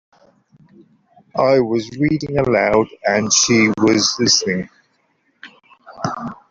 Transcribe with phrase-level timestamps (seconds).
[1.37, 4.67] I was reading aloud, and she was listening.